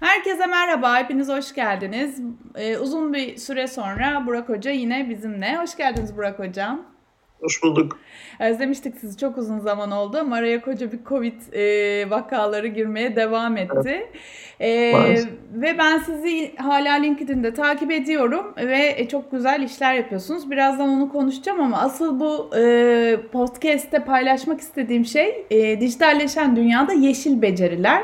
[0.00, 2.20] Herkese merhaba, hepiniz hoş geldiniz.
[2.54, 5.56] Ee, uzun bir süre sonra Burak Hoca yine bizimle.
[5.56, 6.82] Hoş geldiniz Burak Hocam.
[7.40, 7.98] Hoş bulduk.
[8.40, 13.56] Özlemiştik sizi çok uzun zaman oldu ama araya koca bir Covid e, vakaları girmeye devam
[13.56, 14.10] etti.
[14.60, 15.18] Evet.
[15.18, 20.50] E, ve ben sizi hala LinkedIn'de takip ediyorum ve çok güzel işler yapıyorsunuz.
[20.50, 27.42] Birazdan onu konuşacağım ama asıl bu e, podcast'te paylaşmak istediğim şey e, dijitalleşen dünyada yeşil
[27.42, 28.02] beceriler.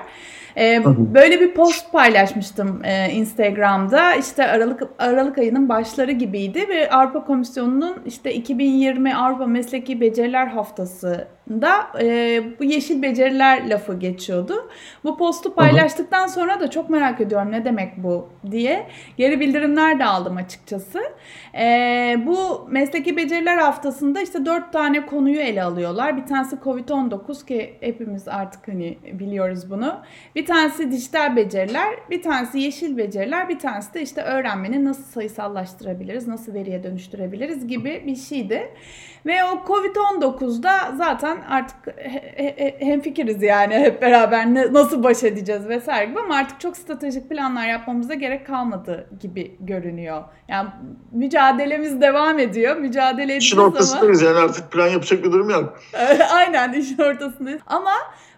[0.57, 0.85] E,
[1.15, 4.15] böyle bir post paylaşmıştım e, Instagram'da.
[4.15, 11.29] İşte Aralık Aralık ayının başları gibiydi ve Avrupa Komisyonu'nun işte 2020 Avrupa Mesleki Beceriler Haftası
[11.61, 14.71] da e, bu yeşil beceriler lafı geçiyordu.
[15.05, 20.05] Bu postu paylaştıktan sonra da çok merak ediyorum ne demek bu diye geri bildirimler de
[20.05, 21.01] aldım açıkçası.
[21.55, 26.17] E, bu mesleki beceriler haftasında işte dört tane konuyu ele alıyorlar.
[26.17, 30.01] Bir tanesi Covid-19 ki hepimiz artık hani biliyoruz bunu.
[30.35, 36.29] Bir tanesi dijital beceriler, bir tanesi yeşil beceriler, bir tanesi de işte öğrenmeni nasıl sayısallaştırabiliriz,
[36.29, 38.69] nasıl veriye dönüştürebiliriz gibi bir şeydi.
[39.27, 41.95] Ve o Covid-19'da zaten artık
[42.79, 47.67] hemfikiriz yani hep beraber ne, nasıl baş edeceğiz vesaire gibi ama artık çok stratejik planlar
[47.67, 50.23] yapmamıza gerek kalmadı gibi görünüyor.
[50.49, 50.69] Yani
[51.13, 52.77] mücadelemiz devam ediyor.
[52.77, 54.31] Mücadele edeceğiz İşin ortasındayız ama...
[54.31, 55.81] yani artık plan yapacak bir durum yok.
[56.35, 57.61] Aynen işin ortasındayız.
[57.67, 57.93] Ama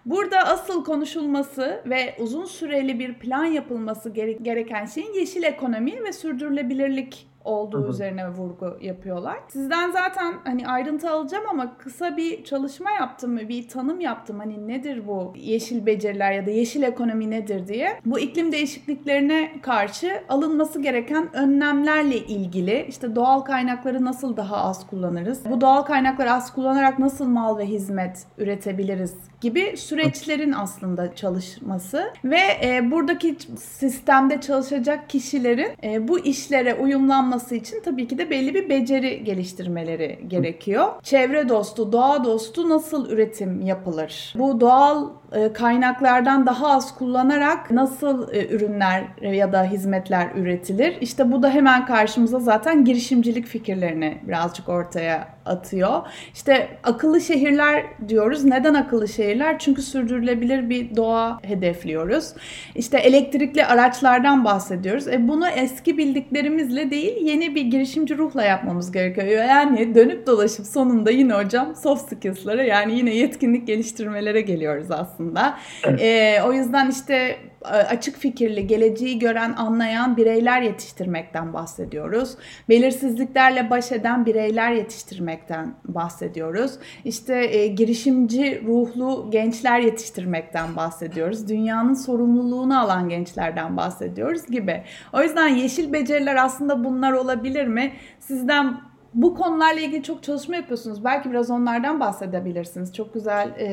[0.05, 4.09] Burada asıl konuşulması ve uzun süreli bir plan yapılması
[4.41, 9.37] gereken şeyin yeşil ekonomi ve sürdürülebilirlik olduğu üzerine vurgu yapıyorlar.
[9.47, 14.39] Sizden zaten hani ayrıntı alacağım ama kısa bir çalışma yaptım, bir tanım yaptım.
[14.39, 17.99] Hani nedir bu yeşil beceriler ya da yeşil ekonomi nedir diye.
[18.05, 25.45] Bu iklim değişikliklerine karşı alınması gereken önlemlerle ilgili işte doğal kaynakları nasıl daha az kullanırız?
[25.49, 32.39] Bu doğal kaynakları az kullanarak nasıl mal ve hizmet üretebiliriz gibi süreçlerin aslında çalışması ve
[32.63, 38.69] e, buradaki sistemde çalışacak kişilerin e, bu işlere uyumlanması için tabii ki de belli bir
[38.69, 40.87] beceri geliştirmeleri gerekiyor.
[41.03, 44.33] Çevre dostu, doğa dostu nasıl üretim yapılır?
[44.37, 50.97] Bu doğal e, kaynaklardan daha az kullanarak nasıl e, ürünler ya da hizmetler üretilir?
[51.01, 56.01] İşte bu da hemen karşımıza zaten girişimcilik fikirlerini birazcık ortaya atıyor.
[56.33, 58.43] İşte akıllı şehirler diyoruz.
[58.43, 59.59] Neden akıllı şehirler?
[59.59, 62.33] Çünkü sürdürülebilir bir doğa hedefliyoruz.
[62.75, 65.07] İşte elektrikli araçlardan bahsediyoruz.
[65.07, 69.27] E bunu eski bildiklerimizle değil yeni bir girişimci ruhla yapmamız gerekiyor.
[69.27, 75.57] Yani dönüp dolaşıp sonunda yine hocam soft skills'lara yani yine yetkinlik geliştirmelere geliyoruz aslında.
[75.83, 76.01] Evet.
[76.01, 82.37] E, o yüzden işte açık fikirli, geleceği gören, anlayan bireyler yetiştirmekten bahsediyoruz.
[82.69, 86.71] Belirsizliklerle baş eden bireyler yetiştirmekten bahsediyoruz.
[87.05, 91.49] İşte e, girişimci ruhlu gençler yetiştirmekten bahsediyoruz.
[91.49, 94.83] Dünyanın sorumluluğunu alan gençlerden bahsediyoruz gibi.
[95.13, 97.93] O yüzden yeşil beceriler aslında bunlar olabilir mi?
[98.19, 98.77] Sizden
[99.13, 101.03] bu konularla ilgili çok çalışma yapıyorsunuz.
[101.03, 102.93] Belki biraz onlardan bahsedebilirsiniz.
[102.93, 103.67] Çok güzel e,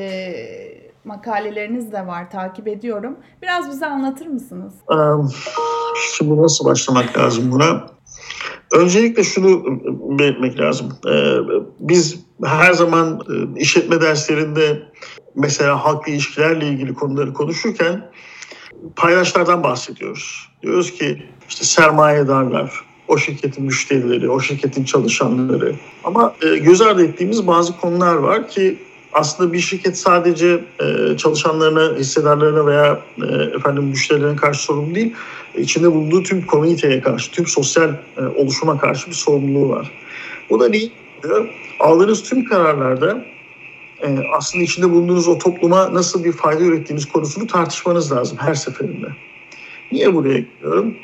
[1.04, 3.16] makaleleriniz de var, takip ediyorum.
[3.42, 4.72] Biraz bize anlatır mısınız?
[6.16, 7.86] Şimdi nasıl başlamak lazım buna?
[8.72, 9.64] Öncelikle şunu
[10.18, 10.88] belirtmek lazım.
[11.80, 13.20] Biz her zaman
[13.56, 14.82] işletme derslerinde
[15.34, 18.10] mesela halkla ilişkilerle ilgili konuları konuşurken
[18.96, 20.48] paydaşlardan bahsediyoruz.
[20.62, 25.74] Diyoruz ki işte sermayedarlar, o şirketin müşterileri, o şirketin çalışanları.
[26.04, 28.78] Ama göz ardı ettiğimiz bazı konular var ki
[29.12, 35.12] aslında bir şirket sadece e, çalışanlarına, hissedarlarına veya e, efendim müşterilerine karşı sorumlu değil,
[35.58, 39.90] içinde bulunduğu tüm komüniteye karşı, tüm sosyal e, oluşuma karşı bir sorumluluğu var.
[40.50, 40.92] Bu da değil,
[41.80, 43.24] aldığınız tüm kararlarda
[44.02, 49.06] e, aslında içinde bulunduğunuz o topluma nasıl bir fayda ürettiğiniz konusunu tartışmanız lazım her seferinde.
[49.92, 50.94] Niye buraya gidiyorum?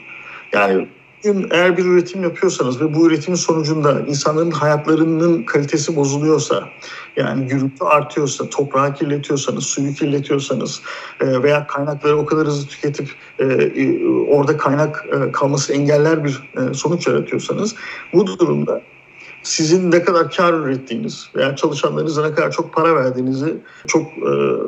[0.52, 0.86] Yani
[1.24, 6.68] Bugün eğer bir üretim yapıyorsanız ve bu üretimin sonucunda insanların hayatlarının kalitesi bozuluyorsa,
[7.16, 10.80] yani gürültü artıyorsa, toprağı kirletiyorsanız, suyu kirletiyorsanız
[11.20, 13.08] e, veya kaynakları o kadar hızlı tüketip
[13.38, 17.74] e, e, orada kaynak kalması engeller bir sonuç yaratıyorsanız
[18.12, 18.82] bu durumda
[19.42, 23.56] sizin ne kadar kar ürettiğiniz veya çalışanlarınıza ne kadar çok para verdiğinizi
[23.86, 24.16] çok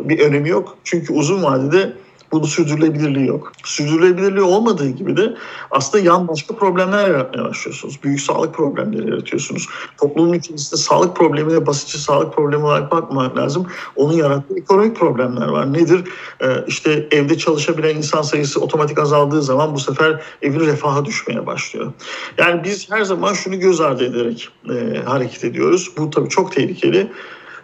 [0.08, 0.79] bir önemi yok.
[0.85, 1.93] Çünkü uzun vadede
[2.32, 3.53] bunun sürdürülebilirliği yok.
[3.65, 5.35] Sürdürülebilirliği olmadığı gibi de
[5.71, 7.99] aslında yan başka problemler yaratmaya başlıyorsunuz.
[8.05, 9.67] Büyük sağlık problemleri yaratıyorsunuz.
[10.00, 13.67] Toplumun içerisinde sağlık problemine basitçe sağlık problemi olarak bakmamak lazım.
[13.97, 15.73] Onun yarattığı ekonomik problemler var.
[15.73, 16.05] Nedir?
[16.43, 21.93] Ee, işte evde çalışabilen insan sayısı otomatik azaldığı zaman bu sefer evin refaha düşmeye başlıyor.
[22.38, 25.91] Yani biz her zaman şunu göz ardı ederek e, hareket ediyoruz.
[25.99, 27.11] Bu tabii çok tehlikeli.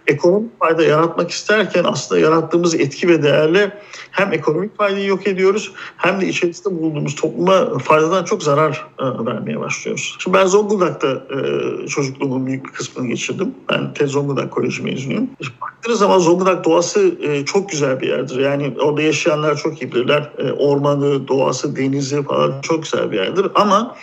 [0.06, 3.72] Ekonomik fayda yaratmak isterken aslında yarattığımız etki ve değerle
[4.10, 9.60] hem ekonomik faydayı yok ediyoruz hem de içerisinde bulunduğumuz topluma faydadan çok zarar e, vermeye
[9.60, 10.16] başlıyoruz.
[10.18, 13.54] Şimdi ben Zonguldak'ta e, çocukluğumun büyük bir kısmını geçirdim.
[13.70, 15.30] Ben Tez Zonguldak Koleji mezunuyum.
[15.62, 18.38] Baktığınız zaman Zonguldak doğası e, çok güzel bir yerdir.
[18.38, 20.32] Yani orada yaşayanlar çok iyi bilirler.
[20.58, 23.46] Ormanı, doğası, denizi falan çok güzel bir yerdir.
[23.54, 23.96] Ama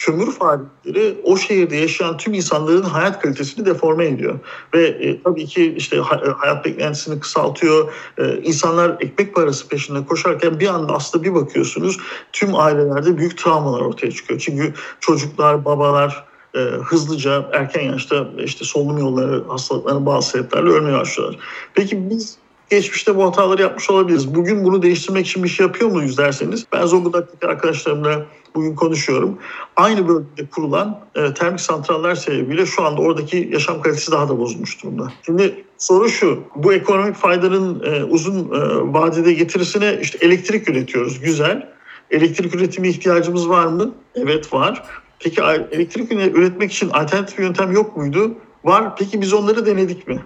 [0.00, 4.38] kömür faaliyetleri o şehirde yaşayan tüm insanların hayat kalitesini deforme ediyor.
[4.74, 6.00] Ve e, tabii ki işte e,
[6.36, 7.92] hayat beklentisini kısaltıyor.
[8.18, 11.98] E, insanlar ekmek parası peşinde koşarken bir anda aslında bir bakıyorsunuz
[12.32, 14.40] tüm ailelerde büyük travmalar ortaya çıkıyor.
[14.40, 16.24] Çünkü çocuklar, babalar,
[16.54, 21.40] e, hızlıca erken yaşta işte solunum yolları hastalıklarına bazı sebeplerle ölmeye başlıyorlar.
[21.74, 22.38] Peki biz
[22.70, 24.34] geçmişte bu hataları yapmış olabiliriz.
[24.34, 29.38] Bugün bunu değiştirmek için bir şey yapıyor muyuz derseniz ben Zonguldak'taki arkadaşlarımla bugün konuşuyorum.
[29.76, 34.82] Aynı bölgede kurulan e, termik santraller sebebiyle şu anda oradaki yaşam kalitesi daha da bozulmuş
[34.82, 35.12] durumda.
[35.26, 41.70] Şimdi soru şu, bu ekonomik faydanın e, uzun e, vadede getirisine işte elektrik üretiyoruz, güzel.
[42.10, 43.94] Elektrik üretimi ihtiyacımız var mı?
[44.14, 44.82] Evet var.
[45.18, 48.34] Peki elektrik üretmek için alternatif yöntem yok muydu?
[48.64, 48.96] Var.
[48.96, 50.20] Peki biz onları denedik mi?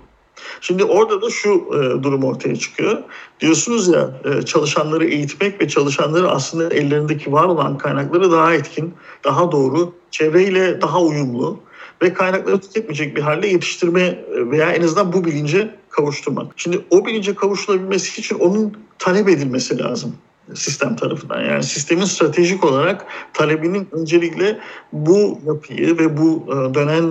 [0.61, 2.99] Şimdi orada da şu e, durum ortaya çıkıyor.
[3.41, 8.95] Diyorsunuz ya e, çalışanları eğitmek ve çalışanları aslında ellerindeki var olan kaynakları daha etkin,
[9.25, 11.61] daha doğru, çevreyle daha uyumlu
[12.03, 16.53] ve kaynakları tüketmeyecek bir halde yetiştirme e, veya en azından bu bilince kavuşturmak.
[16.57, 20.17] Şimdi o bilince kavuşulabilmesi için onun talep edilmesi lazım
[20.55, 21.41] sistem tarafından.
[21.41, 24.59] Yani sistemin stratejik olarak talebinin öncelikle
[24.93, 27.05] bu yapıyı ve bu e, dönen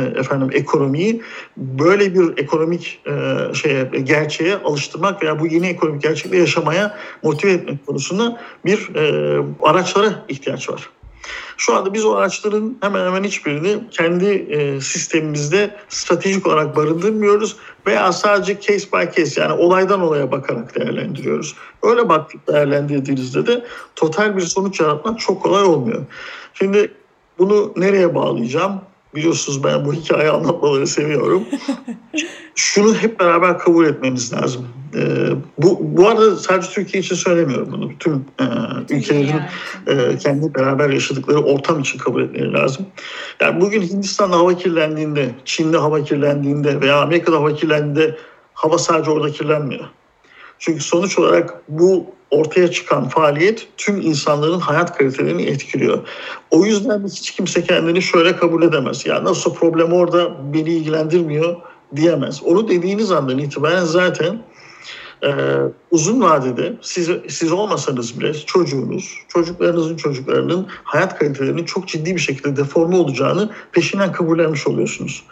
[0.00, 1.22] e, efendim ekonomiyi
[1.56, 7.86] böyle bir ekonomik e, şeye gerçeğe alıştırmak veya bu yeni ekonomik gerçekle yaşamaya motive etmek
[7.86, 8.90] konusunda bir
[9.62, 10.90] araçlara ihtiyaç var.
[11.56, 17.56] Şu anda biz o araçların hemen hemen hiçbirini kendi e, sistemimizde stratejik olarak barındırmıyoruz
[17.86, 21.56] veya sadece case by case yani olaydan olaya bakarak değerlendiriyoruz.
[21.82, 23.64] Öyle bakıp değerlendirdiğinizde de
[23.96, 26.02] total bir sonuç yaratmak çok kolay olmuyor.
[26.54, 26.92] Şimdi
[27.38, 28.80] bunu nereye bağlayacağım?
[29.14, 31.44] Biliyorsunuz ben bu hikayeyi anlatmaları seviyorum.
[32.54, 34.68] Şunu hep beraber kabul etmemiz lazım.
[34.96, 37.90] Ee, bu, bu arada sadece Türkiye için söylemiyorum bunu.
[37.98, 38.44] Tüm e,
[38.94, 39.40] ülkelerin
[39.86, 42.86] e, kendi beraber yaşadıkları ortam için kabul etmeleri lazım.
[43.40, 48.16] Yani bugün Hindistan'da hava kirlendiğinde, Çin'de hava kirlendiğinde veya Amerika'da hava kirlendiğinde
[48.54, 49.84] hava sadece orada kirlenmiyor.
[50.58, 56.08] Çünkü sonuç olarak bu ortaya çıkan faaliyet tüm insanların hayat kalitelerini etkiliyor.
[56.50, 59.06] O yüzden hiç kimse kendini şöyle kabul edemez.
[59.06, 61.56] Ya nasıl problem orada beni ilgilendirmiyor
[61.96, 62.42] diyemez.
[62.42, 64.38] Onu dediğiniz andan itibaren zaten
[65.24, 65.30] e,
[65.90, 72.56] uzun vadede siz, siz olmasanız bile çocuğunuz, çocuklarınızın çocuklarının hayat kalitelerinin çok ciddi bir şekilde
[72.56, 75.22] deforme olacağını peşinden kabullenmiş oluyorsunuz.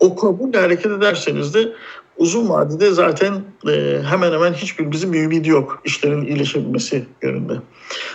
[0.00, 1.72] O kabulle hareket ederseniz de
[2.16, 7.54] uzun vadede zaten e, hemen hemen hiçbirimizin bir ümidi yok işlerin iyileşebilmesi yönünde.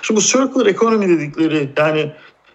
[0.02, 2.12] Şimdi bu circular economy dedikleri yani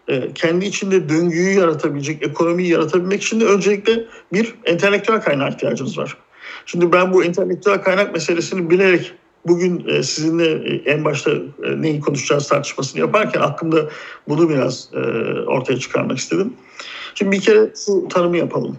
[0.08, 6.16] e, kendi içinde döngüyü yaratabilecek, ekonomiyi yaratabilmek için de öncelikle bir entelektüel kaynağa ihtiyacınız var.
[6.66, 9.14] Şimdi ben bu entelektüel kaynak meselesini bilerek
[9.46, 13.88] bugün e, sizinle e, en başta e, neyi konuşacağız tartışmasını yaparken aklımda
[14.28, 14.90] bunu biraz
[15.46, 16.52] ortaya çıkarmak istedim.
[17.14, 18.78] Şimdi bir kere şu tanımı yapalım.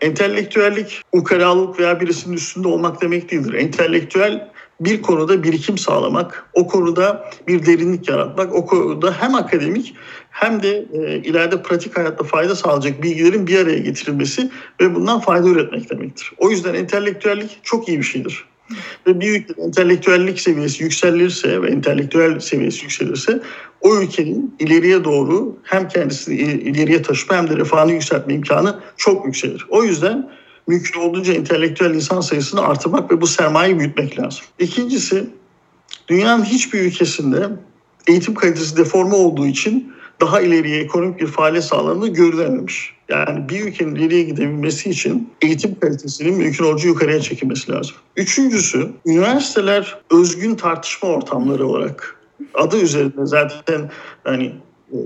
[0.00, 3.54] Entelektüellik ukalalık veya birisinin üstünde olmak demek değildir.
[3.54, 4.50] Entelektüel
[4.80, 9.94] bir konuda birikim sağlamak, o konuda bir derinlik yaratmak, o konuda hem akademik
[10.30, 14.50] hem de e, ileride pratik hayatta fayda sağlayacak bilgilerin bir araya getirilmesi
[14.80, 16.32] ve bundan fayda üretmek demektir.
[16.38, 18.44] O yüzden entelektüellik çok iyi bir şeydir.
[19.06, 23.40] Ve bir ülkenin entelektüellik seviyesi yükselirse ve entelektüel seviyesi yükselirse
[23.80, 29.66] o ülkenin ileriye doğru hem kendisini ileriye taşıma hem de refahını yükseltme imkanı çok yükselir.
[29.68, 30.30] O yüzden
[30.66, 34.44] mümkün olduğunca entelektüel insan sayısını artırmak ve bu sermayeyi büyütmek lazım.
[34.58, 35.26] İkincisi
[36.08, 37.48] dünyanın hiçbir ülkesinde
[38.06, 42.94] eğitim kalitesi deforme olduğu için daha ileriye ekonomik bir faaliyet sağlandığı görülememiş.
[43.08, 47.96] Yani bir ülkenin ileriye gidebilmesi için eğitim kalitesinin mümkün olduğu yukarıya çekilmesi lazım.
[48.16, 52.20] Üçüncüsü, üniversiteler özgün tartışma ortamları olarak
[52.54, 53.90] adı üzerinde zaten
[54.24, 54.54] hani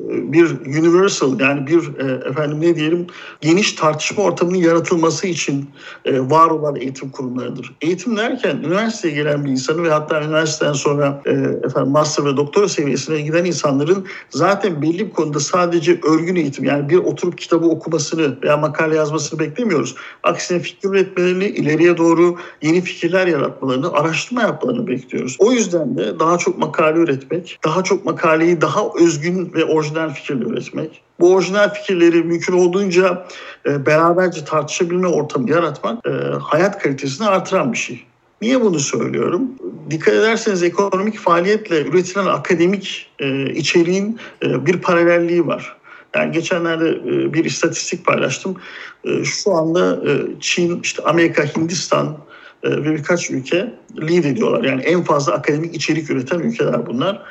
[0.06, 3.06] bir universal yani bir e, efendim ne diyelim
[3.40, 5.70] geniş tartışma ortamının yaratılması için
[6.04, 7.72] e, var olan eğitim kurumlarıdır.
[7.80, 11.30] Eğitim derken üniversiteye gelen bir insanı ve hatta üniversiteden sonra e,
[11.66, 16.88] efendim master ve doktora seviyesine giden insanların zaten belli bir konuda sadece örgün eğitim yani
[16.88, 19.94] bir oturup kitabı okumasını veya makale yazmasını beklemiyoruz.
[20.22, 25.36] Aksine fikir üretmelerini, ileriye doğru yeni fikirler yaratmalarını, araştırma yapmalarını bekliyoruz.
[25.38, 30.34] O yüzden de daha çok makale üretmek, daha çok makaleyi daha özgün ve orijinal fikir
[30.34, 31.02] üretmek.
[31.20, 33.26] Bu orijinal fikirleri mümkün olduğunca
[33.66, 38.04] e, beraberce tartışabilme ortamı yaratmak e, hayat kalitesini artıran bir şey.
[38.42, 39.50] Niye bunu söylüyorum?
[39.90, 45.76] Dikkat ederseniz ekonomik faaliyetle üretilen akademik e, içeriğin e, bir paralelliği var.
[46.16, 48.56] Yani geçenlerde e, bir istatistik paylaştım.
[49.04, 52.16] E, şu anda e, Çin, işte Amerika, Hindistan
[52.64, 54.64] ve birkaç ülke lead ediyorlar.
[54.64, 57.22] Yani en fazla akademik içerik üreten ülkeler bunlar.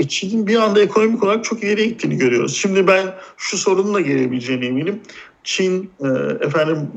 [0.00, 2.56] E Çin'in bir anda ekonomik olarak çok ileriye gittiğini görüyoruz.
[2.56, 5.00] Şimdi ben şu sorunun da gelebileceğine eminim.
[5.44, 5.90] Çin
[6.40, 6.90] efendim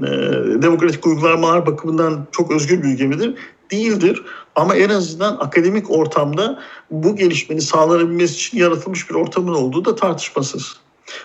[0.62, 3.36] demokratik uygulamalar bakımından çok özgür bir ülke midir?
[3.72, 4.24] Değildir.
[4.56, 6.60] Ama en azından akademik ortamda
[6.92, 10.78] bu gelişmenin sağlanabilmesi için yaratılmış bir ortamın olduğu da tartışmasız.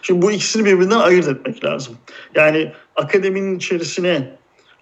[0.02, 1.94] Şimdi bu ikisini birbirinden ayırt etmek lazım.
[2.34, 4.38] Yani akademinin içerisine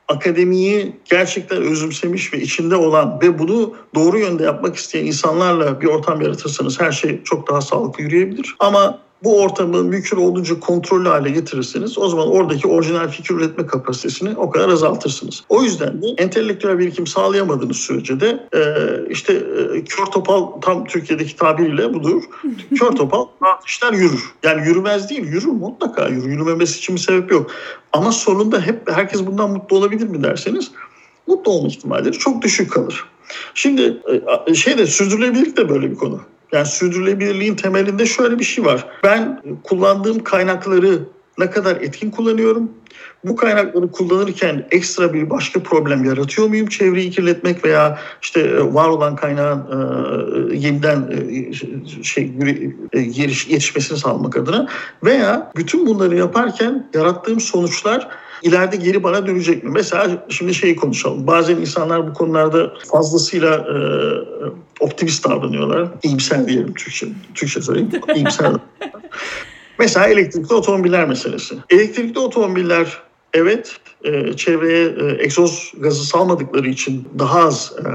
[0.08, 6.20] akademiyi gerçekten özümsemiş ve içinde olan ve bunu doğru yönde yapmak isteyen insanlarla bir ortam
[6.20, 8.56] yaratırsanız her şey çok daha sağlıklı yürüyebilir.
[8.58, 14.36] Ama bu ortamı mümkün olduğunca kontrollü hale getirirseniz o zaman oradaki orijinal fikir üretme kapasitesini
[14.36, 15.44] o kadar azaltırsınız.
[15.48, 18.60] O yüzden de entelektüel birikim sağlayamadığınız sürece de e,
[19.10, 22.22] işte e, kör topal tam Türkiye'deki tabiriyle budur.
[22.78, 23.26] kör topal
[23.66, 24.32] işler yürür.
[24.42, 26.28] Yani yürümez değil yürür mutlaka yürür.
[26.28, 27.50] Yürümemesi için bir sebep yok.
[27.92, 30.70] Ama sonunda hep herkes bundan mutlu olabilir mi derseniz
[31.26, 33.04] mutlu olma ihtimalleri çok düşük kalır.
[33.54, 34.02] Şimdi
[34.46, 36.20] e, şeyde sürdürülebilirlik de böyle bir konu.
[36.52, 38.86] Yani sürdürülebilirliğin temelinde şöyle bir şey var.
[39.04, 40.98] Ben kullandığım kaynakları
[41.38, 42.70] ne kadar etkin kullanıyorum?
[43.24, 46.66] Bu kaynakları kullanırken ekstra bir başka problem yaratıyor muyum?
[46.66, 51.52] Çevreyi kirletmek veya işte e, var olan kaynağın e, yeniden e,
[52.02, 52.32] şey
[52.92, 54.68] e, yetişmesini sağlamak adına
[55.04, 58.08] veya bütün bunları yaparken yarattığım sonuçlar
[58.46, 59.70] ileride geri bana dönecek mi?
[59.70, 61.26] Mesela şimdi şeyi konuşalım.
[61.26, 63.76] Bazen insanlar bu konularda fazlasıyla e,
[64.80, 65.88] optimist davranıyorlar.
[66.02, 67.06] İyimser diyelim Türkçe.
[67.34, 67.90] Türkçe söyleyeyim.
[68.14, 68.52] İyimser
[69.78, 71.54] Mesela elektrikli otomobiller meselesi.
[71.70, 73.02] Elektrikli otomobiller
[73.34, 77.88] evet e, çevreye e, egzoz gazı salmadıkları için daha az e,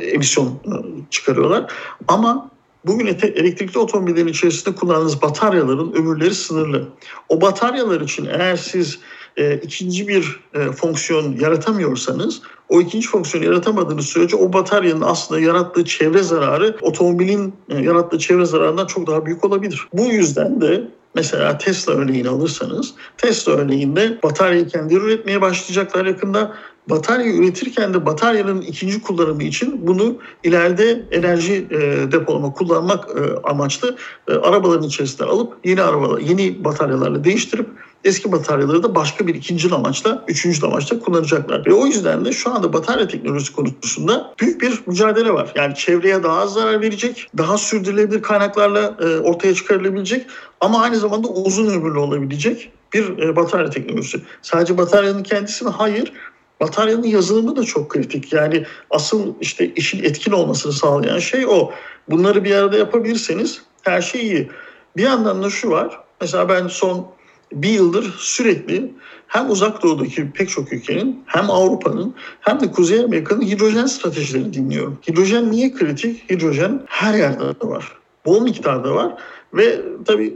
[0.00, 0.74] e emisyon e,
[1.10, 1.72] çıkarıyorlar.
[2.08, 2.50] Ama
[2.86, 6.88] Bugün elektrikli otomobillerin içerisinde kullandığınız bataryaların ömürleri sınırlı.
[7.28, 8.98] O bataryalar için eğer siz
[9.38, 15.84] e, ikinci bir e, fonksiyon yaratamıyorsanız o ikinci fonksiyonu yaratamadığınız sürece o bataryanın aslında yarattığı
[15.84, 19.88] çevre zararı otomobilin e, yarattığı çevre zararından çok daha büyük olabilir.
[19.92, 26.54] Bu yüzden de Mesela Tesla örneğini alırsanız Tesla örneğinde bataryayı kendileri üretmeye başlayacaklar yakında.
[26.90, 33.96] Batarya üretirken de bataryanın ikinci kullanımı için bunu ileride enerji e, depolama kullanmak e, amaçlı
[34.28, 37.68] e, arabaların içerisinden alıp yeni arabalar, yeni bataryalarla değiştirip
[38.04, 41.66] eski bataryaları da başka bir ikinci amaçla, üçüncü amaçla kullanacaklar.
[41.66, 45.52] Ve o yüzden de şu anda batarya teknolojisi konusunda büyük bir mücadele var.
[45.56, 50.26] Yani çevreye daha az zarar verecek, daha sürdürülebilir kaynaklarla e, ortaya çıkarılabilecek
[50.60, 54.20] ama aynı zamanda uzun ömürlü olabilecek bir e, batarya teknolojisi.
[54.42, 55.70] Sadece bataryanın kendisi mi?
[55.70, 56.12] Hayır.
[56.60, 58.32] Bataryanın yazılımı da çok kritik.
[58.32, 61.70] Yani asıl işte işin etkin olmasını sağlayan şey o.
[62.10, 64.50] Bunları bir arada yapabilirseniz her şey iyi.
[64.96, 66.00] Bir yandan da şu var.
[66.20, 67.06] Mesela ben son
[67.52, 68.92] bir yıldır sürekli
[69.26, 74.98] hem uzak doğudaki pek çok ülkenin hem Avrupa'nın hem de Kuzey Amerika'nın hidrojen stratejilerini dinliyorum.
[75.08, 76.30] Hidrojen niye kritik?
[76.30, 77.92] Hidrojen her yerde var.
[78.26, 79.12] Bol miktarda var
[79.54, 80.34] ve tabii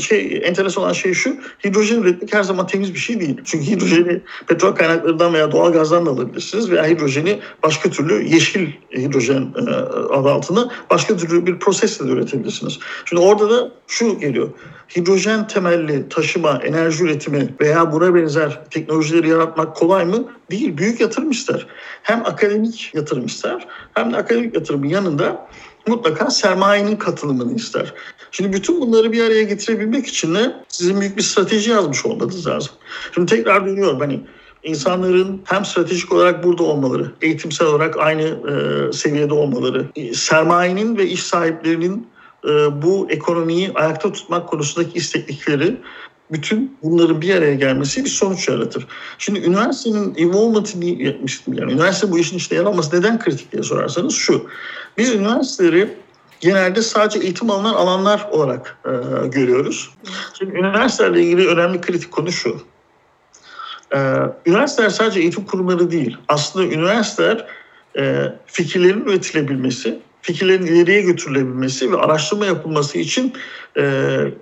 [0.00, 3.40] şey enteresan olan şey şu, hidrojen üretmek her zaman temiz bir şey değil.
[3.44, 9.54] Çünkü hidrojeni petrol kaynaklarından veya doğal gazdan da alabilirsiniz veya hidrojeni başka türlü yeşil hidrojen
[9.56, 9.70] e,
[10.14, 12.78] adı altında başka türlü bir prosesle de üretebilirsiniz.
[13.04, 14.48] Şimdi orada da şu geliyor.
[14.96, 20.24] Hidrojen temelli taşıma, enerji üretimi veya buna benzer teknolojileri yaratmak kolay mı?
[20.50, 20.76] Değil.
[20.76, 21.66] Büyük yatırım ister.
[22.02, 25.46] Hem akademik yatırım ister hem de akademik yatırımın yanında
[25.86, 27.94] mutlaka sermayenin katılımını ister.
[28.30, 32.72] Şimdi bütün bunları bir araya getirebilmek için de sizin büyük bir strateji yazmış olmanız lazım.
[33.14, 34.20] Şimdi tekrar dönüyorum hani
[34.62, 41.06] insanların hem stratejik olarak burada olmaları, eğitimsel olarak aynı e, seviyede olmaları, e, sermayenin ve
[41.06, 42.08] iş sahiplerinin
[42.44, 42.48] e,
[42.82, 45.76] bu ekonomiyi ayakta tutmak konusundaki isteklikleri
[46.32, 48.86] bütün bunların bir araya gelmesi bir sonuç yaratır.
[49.18, 51.54] Şimdi üniversitenin involvement'ını yapmıştım.
[51.54, 54.46] Yani üniversite bu işin içinde yer alması neden kritik diye sorarsanız şu.
[54.98, 55.94] Biz üniversiteleri
[56.40, 58.90] genelde sadece eğitim alınan alanlar olarak e,
[59.26, 59.90] görüyoruz.
[60.38, 62.60] Şimdi üniversitelerle ilgili önemli kritik konu şu.
[63.94, 63.98] E,
[64.46, 66.16] üniversiteler sadece eğitim kurumları değil.
[66.28, 67.46] Aslında üniversiteler
[67.98, 73.32] e, fikirlerin üretilebilmesi, fikirlerin ileriye götürülebilmesi ve araştırma yapılması için
[73.76, 74.32] e, e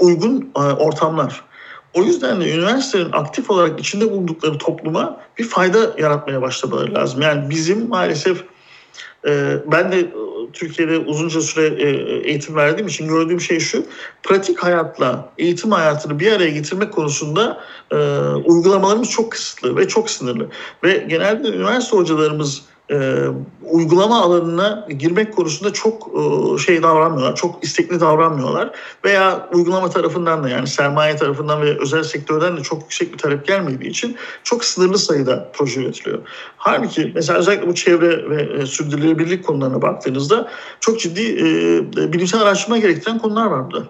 [0.00, 1.44] uygun e, ortamlar.
[1.94, 7.22] O yüzden de üniversitelerin aktif olarak içinde bulundukları topluma bir fayda yaratmaya başlamaları lazım.
[7.22, 8.44] Yani bizim maalesef
[9.26, 10.10] e, ben de
[10.52, 11.88] Türkiye'de uzunca süre e,
[12.28, 13.86] eğitim verdiğim için gördüğüm şey şu.
[14.22, 17.60] Pratik hayatla eğitim hayatını bir araya getirmek konusunda
[17.90, 17.96] e,
[18.44, 20.48] uygulamalarımız çok kısıtlı ve çok sınırlı.
[20.84, 23.24] Ve genelde üniversite hocalarımız e,
[23.62, 28.70] uygulama alanına girmek konusunda çok e, şey davranmıyorlar, çok istekli davranmıyorlar
[29.04, 33.46] veya uygulama tarafından da yani sermaye tarafından ve özel sektörden de çok yüksek bir talep
[33.46, 36.18] gelmediği için çok sınırlı sayıda proje üretiliyor.
[36.56, 40.48] Halbuki mesela özellikle bu çevre ve e, sürdürülebilirlik konularına baktığınızda
[40.80, 43.86] çok ciddi e, bilimsel araştırma gerektiren konular var burada.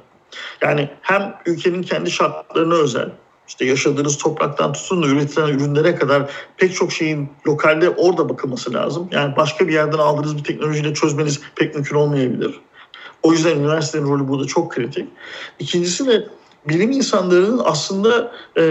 [0.63, 3.11] Yani hem ülkenin kendi şartlarına özel,
[3.49, 9.09] işte yaşadığınız topraktan tutun da üretilen ürünlere kadar pek çok şeyin lokalde orada bakılması lazım.
[9.11, 12.61] Yani başka bir yerden aldığınız bir teknolojiyle çözmeniz pek mümkün olmayabilir.
[13.23, 15.09] O yüzden üniversitenin rolü burada çok kritik.
[15.59, 16.29] İkincisi de
[16.69, 18.65] bilim insanlarının aslında e,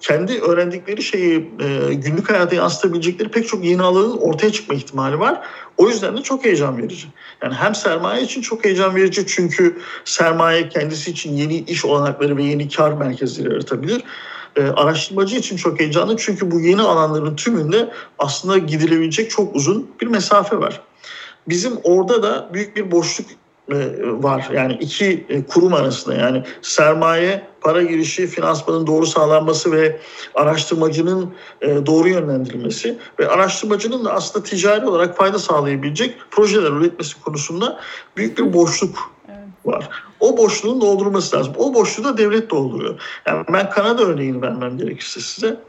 [0.00, 5.40] kendi öğrendikleri şeyi e, günlük hayata yansıtabilecekleri pek çok yeni alanın ortaya çıkma ihtimali var.
[5.76, 7.06] O yüzden de çok heyecan verici.
[7.42, 12.42] Yani hem sermaye için çok heyecan verici çünkü sermaye kendisi için yeni iş olanakları ve
[12.42, 14.02] yeni kar merkezleri yaratabilir.
[14.56, 20.06] E, araştırmacı için çok heyecanlı çünkü bu yeni alanların tümünde aslında gidilebilecek çok uzun bir
[20.06, 20.80] mesafe var.
[21.48, 23.26] Bizim orada da büyük bir boşluk
[24.22, 24.48] var.
[24.54, 30.00] Yani iki e, kurum arasında yani sermaye, para girişi, finansmanın doğru sağlanması ve
[30.34, 37.80] araştırmacının e, doğru yönlendirilmesi ve araştırmacının da aslında ticari olarak fayda sağlayabilecek projeler üretmesi konusunda
[38.16, 39.12] büyük bir boşluk
[39.64, 39.88] var.
[40.20, 41.54] O boşluğun doldurması lazım.
[41.56, 43.00] O boşluğu da devlet dolduruyor.
[43.26, 45.60] Yani ben Kanada örneğini vermem gerekirse size.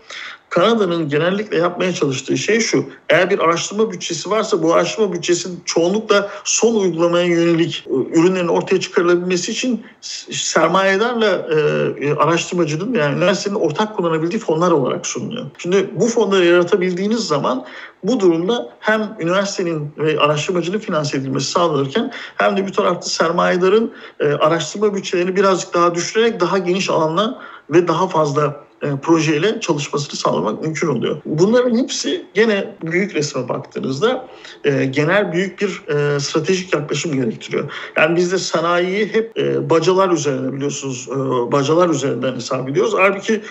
[0.54, 2.86] Kanada'nın genellikle yapmaya çalıştığı şey şu.
[3.10, 8.80] Eğer bir araştırma bütçesi varsa bu araştırma bütçesinin çoğunlukla son uygulamaya yönelik e, ürünlerin ortaya
[8.80, 9.86] çıkarılabilmesi için
[10.32, 15.46] sermayedarla e, araştırmacının yani üniversitenin ortak kullanabildiği fonlar olarak sunuluyor.
[15.58, 17.66] Şimdi bu fonları yaratabildiğiniz zaman
[18.04, 24.26] bu durumda hem üniversitenin ve araştırmacının finanse edilmesi sağlanırken hem de bir tarafta sermayedarın e,
[24.26, 30.62] araştırma bütçelerini birazcık daha düşürerek daha geniş alanla ve daha fazla e, projeyle çalışmasını sağlamak
[30.62, 31.22] mümkün oluyor.
[31.26, 34.28] Bunların hepsi gene büyük resme baktığınızda
[34.64, 37.72] e, genel büyük bir e, stratejik yaklaşım gerektiriyor.
[37.98, 39.36] Yani bizde sanayiyi hep
[39.70, 41.10] bacalar üzerine biliyorsunuz
[41.52, 42.94] bacalar üzerinden hesap ediyoruz.
[42.98, 43.42] Halbuki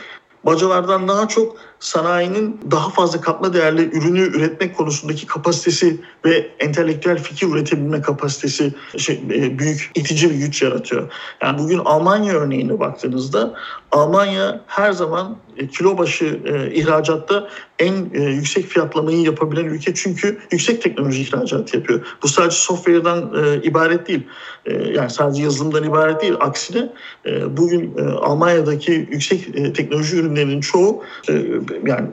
[0.44, 7.46] bacalardan daha çok sanayinin daha fazla katma değerli ürünü üretmek konusundaki kapasitesi ve entelektüel fikir
[7.48, 11.12] üretebilme kapasitesi şey, e, büyük itici bir güç yaratıyor.
[11.42, 13.54] Yani bugün Almanya örneğine baktığınızda
[13.92, 20.38] Almanya her zaman e, kilo başı e, ihracatta en e, yüksek fiyatlamayı yapabilen ülke çünkü
[20.52, 22.00] yüksek teknoloji ihracatı yapıyor.
[22.22, 24.26] Bu sadece software'dan e, ibaret değil.
[24.64, 26.34] E, yani sadece yazılımdan ibaret değil.
[26.40, 26.88] Aksine
[27.26, 31.32] e, bugün e, Almanya'daki yüksek e, teknoloji ürünlerinin çoğu e,
[31.86, 32.08] yani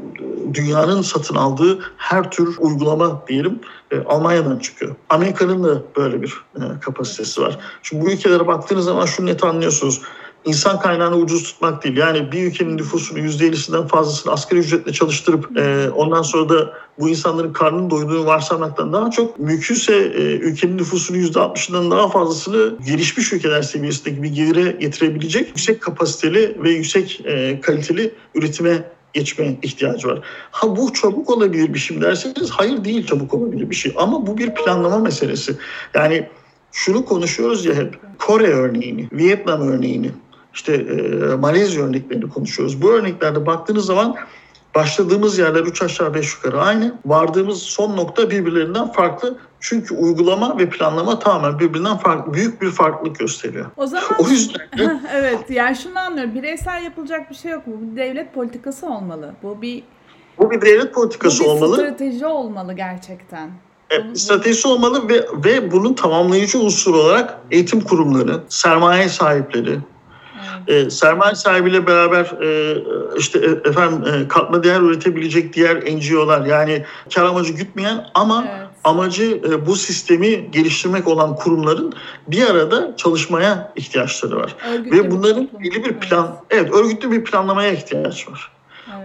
[0.53, 3.59] dünyanın satın aldığı her tür uygulama diyelim
[3.91, 4.95] e, Almanya'dan çıkıyor.
[5.09, 7.59] Amerika'nın da böyle bir e, kapasitesi var.
[7.83, 10.01] Şimdi bu ülkelere baktığınız zaman şunu net anlıyorsunuz
[10.45, 11.97] insan kaynağını ucuz tutmak değil.
[11.97, 17.53] Yani bir ülkenin nüfusunun %50'sinden fazlasını asgari ücretle çalıştırıp e, ondan sonra da bu insanların
[17.53, 24.23] karnını doyduğunu varsaymaktan daha çok mümkünse e, ülkenin nüfusunun %60'ından daha fazlasını gelişmiş ülkeler seviyesindeki
[24.23, 30.19] bir gelire getirebilecek yüksek kapasiteli ve yüksek e, kaliteli üretime geçme ihtiyacı var.
[30.51, 34.37] Ha bu çabuk olabilir bir şey derseniz hayır değil çabuk olabilir bir şey ama bu
[34.37, 35.57] bir planlama meselesi.
[35.93, 36.27] Yani
[36.71, 40.11] şunu konuşuyoruz ya hep Kore örneğini, Vietnam örneğini,
[40.53, 42.81] işte e, Malezya örneklerini konuşuyoruz.
[42.81, 44.15] Bu örneklerde baktığınız zaman
[44.79, 46.93] başladığımız yerler üç aşağı beş yukarı aynı.
[47.05, 49.37] Vardığımız son nokta birbirlerinden farklı.
[49.59, 53.65] Çünkü uygulama ve planlama tamamen birbirinden farklı, büyük bir farklılık gösteriyor.
[53.77, 54.99] O zaman o yüzden de...
[55.13, 56.35] evet yani şunu anlıyorum.
[56.35, 57.63] Bireysel yapılacak bir şey yok.
[57.65, 59.33] Bu bir devlet politikası olmalı.
[59.43, 59.83] Bu bir
[60.37, 61.75] bu bir devlet politikası bu bir olmalı.
[61.75, 63.49] strateji olmalı gerçekten.
[63.89, 69.79] Evet, stratejisi olmalı ve, ve bunun tamamlayıcı unsur olarak eğitim kurumları, sermaye sahipleri,
[70.67, 72.77] e, sermaye sahibiyle beraber e,
[73.17, 76.85] işte e, efendim e, katma değer üretebilecek diğer NGO'lar yani
[77.15, 78.67] kar amacı gütmeyen ama evet.
[78.83, 81.93] amacı e, bu sistemi geliştirmek olan kurumların
[82.27, 84.55] bir arada çalışmaya ihtiyaçları var.
[84.73, 86.63] Örgütlü Ve bunların belli bir plan, evet.
[86.63, 88.51] evet örgütlü bir planlamaya ihtiyaç var.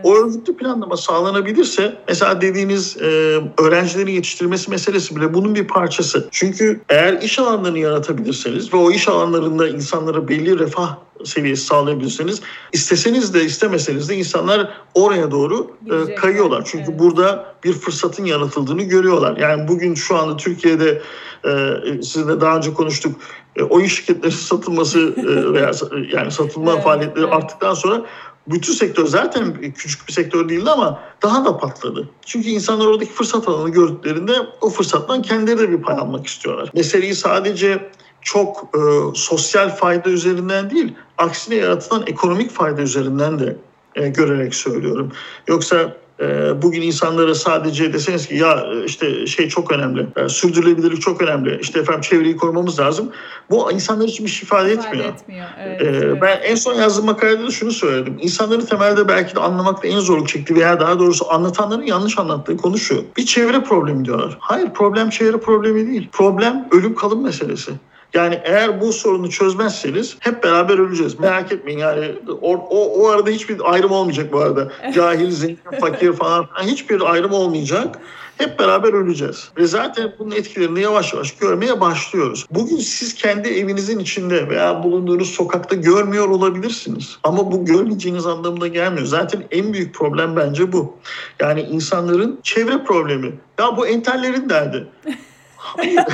[0.04, 6.28] O örgütlü planlama sağlanabilirse mesela dediğiniz e, öğrencileri yetiştirmesi meselesi bile bunun bir parçası.
[6.30, 12.40] Çünkü eğer iş alanlarını yaratabilirseniz ve o iş alanlarında insanlara belli refah seviyesi sağlayabilirseniz
[12.72, 16.62] isteseniz de istemeseniz de insanlar oraya doğru e, kayıyorlar.
[16.66, 17.00] Çünkü evet.
[17.00, 19.36] burada bir fırsatın yaratıldığını görüyorlar.
[19.36, 21.02] Yani bugün şu anda Türkiye'de
[21.44, 23.20] e, sizinle daha önce konuştuk
[23.56, 25.70] e, oyun şirketleri satılması e, veya
[26.12, 27.34] yani satılma evet, faaliyetleri evet.
[27.34, 28.02] arttıktan sonra
[28.46, 32.08] bütün sektör zaten küçük bir sektör değildi ama daha da patladı.
[32.26, 36.70] Çünkü insanlar oradaki fırsat alanı gördüklerinde o fırsattan kendileri de bir pay almak istiyorlar.
[36.74, 38.80] Meseleyi sadece çok e,
[39.14, 43.56] sosyal fayda üzerinden değil, aksine yaratılan ekonomik fayda üzerinden de
[43.94, 45.12] e, görerek söylüyorum.
[45.48, 51.22] Yoksa ee, bugün insanlara sadece deseniz ki ya işte şey çok önemli, e, sürdürülebilirlik çok
[51.22, 53.12] önemli, işte efendim çevreyi korumamız lazım.
[53.50, 55.04] Bu insanlar için bir şey ifade etmiyor.
[55.04, 55.46] etmiyor.
[55.60, 56.22] Evet, ee, evet.
[56.22, 58.16] Ben en son yazdığım makalede de şunu söyledim.
[58.20, 62.78] İnsanların temelde belki de anlamakta en zorluk çektiği veya daha doğrusu anlatanların yanlış anlattığı konu
[62.78, 63.04] şu.
[63.16, 64.36] Bir çevre problemi diyorlar.
[64.40, 66.08] Hayır problem çevre problemi değil.
[66.12, 67.72] Problem ölüm kalım meselesi.
[68.14, 71.20] Yani eğer bu sorunu çözmezseniz hep beraber öleceğiz.
[71.20, 74.72] Merak etmeyin yani o, o, o arada hiçbir ayrım olmayacak bu arada.
[74.94, 77.98] Cahil, zengin, fakir falan hiçbir ayrım olmayacak.
[78.38, 79.50] Hep beraber öleceğiz.
[79.56, 82.46] Ve zaten bunun etkilerini yavaş yavaş görmeye başlıyoruz.
[82.50, 87.18] Bugün siz kendi evinizin içinde veya bulunduğunuz sokakta görmüyor olabilirsiniz.
[87.22, 89.06] Ama bu görmeyeceğiniz anlamına gelmiyor.
[89.06, 90.96] Zaten en büyük problem bence bu.
[91.40, 93.32] Yani insanların çevre problemi.
[93.58, 94.86] Ya bu entellerin derdi.
[95.56, 96.04] Hayır.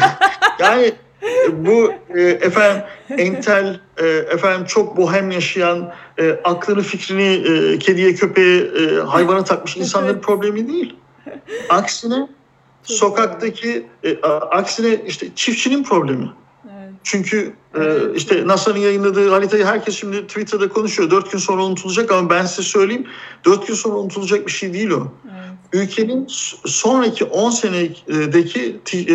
[0.58, 0.92] yani
[1.52, 2.82] bu e, efendim
[3.18, 9.76] entel, e, efendim çok bohem yaşayan, e, aklını fikrini e, kediye, köpeğe, e, hayvana takmış
[9.76, 10.96] insanların problemi değil.
[11.68, 12.28] Aksine
[12.82, 14.18] sokaktaki, e,
[14.50, 16.30] aksine işte çiftçinin problemi.
[17.02, 17.80] Çünkü e,
[18.14, 21.10] işte NASA'nın yayınladığı haritayı herkes şimdi Twitter'da konuşuyor.
[21.10, 23.06] Dört gün sonra unutulacak ama ben size söyleyeyim.
[23.44, 25.12] Dört gün sonra unutulacak bir şey değil o.
[25.24, 25.50] Evet.
[25.72, 26.26] Ülkenin
[26.64, 29.06] sonraki 10 senedeki e,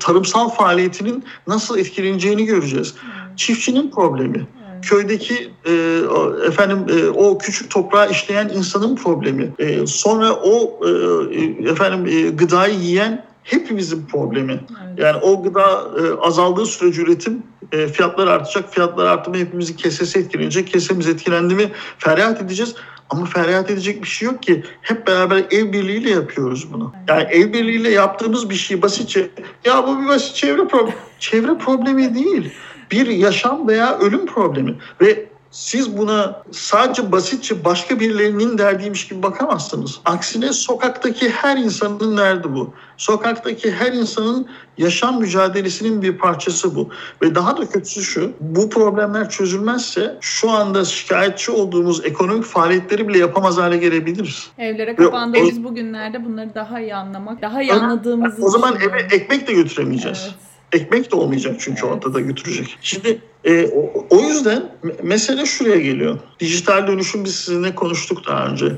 [0.00, 2.94] tarımsal faaliyetinin nasıl etkileneceğini göreceğiz.
[3.04, 3.38] Evet.
[3.38, 4.46] Çiftçinin problemi.
[4.72, 4.84] Evet.
[4.88, 6.00] Köydeki e,
[6.46, 9.52] efendim e, o küçük toprağı işleyen insanın problemi.
[9.58, 14.52] E, sonra o e, efendim e, gıdayı yiyen hepimizin problemi.
[14.52, 14.98] Evet.
[14.98, 18.74] Yani o gıda e, azaldığı sürece üretim e, fiyatlar artacak.
[18.74, 20.68] Fiyatlar arttı mı hepimizin kesesi etkilenecek.
[20.68, 22.74] Kesemiz etkilendi mi feryat edeceğiz.
[23.10, 24.64] Ama feryat edecek bir şey yok ki.
[24.80, 26.92] Hep beraber el birliğiyle yapıyoruz bunu.
[27.08, 29.30] Yani el birliğiyle yaptığımız bir şey basitçe
[29.64, 30.96] ya bu bir basit çevre problemi.
[31.18, 32.52] çevre problemi değil.
[32.90, 34.74] Bir yaşam veya ölüm problemi.
[35.00, 40.00] Ve siz buna sadece basitçe başka birilerinin derdiymiş gibi bakamazsınız.
[40.04, 42.74] Aksine sokaktaki her insanın derdi bu.
[42.96, 46.88] Sokaktaki her insanın yaşam mücadelesinin bir parçası bu.
[47.22, 53.18] Ve daha da kötüsü şu, bu problemler çözülmezse şu anda şikayetçi olduğumuz ekonomik faaliyetleri bile
[53.18, 54.50] yapamaz hale gelebiliriz.
[54.58, 59.52] Evlere kapandığımız bugünlerde bunları daha iyi anlamak, daha iyi anladığımız O zaman eve ekmek de
[59.52, 60.22] götüremeyeceğiz.
[60.24, 60.46] Evet.
[60.82, 61.94] Ekmek de olmayacak çünkü evet.
[61.94, 62.78] ortada götürecek.
[62.80, 63.70] Şimdi e,
[64.10, 64.62] o, yüzden
[65.02, 66.18] mesele şuraya geliyor.
[66.40, 68.72] Dijital dönüşüm biz sizinle konuştuk daha önce.